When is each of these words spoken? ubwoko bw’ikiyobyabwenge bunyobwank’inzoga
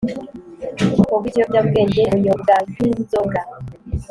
ubwoko 0.83 1.13
bw’ikiyobyabwenge 1.19 2.01
bunyobwank’inzoga 2.09 3.39